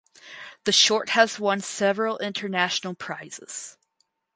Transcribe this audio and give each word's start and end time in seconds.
The 0.63 0.71
short 0.71 1.09
has 1.09 1.39
won 1.39 1.61
several 1.61 2.17
international 2.17 2.95
prizes. 2.95 3.77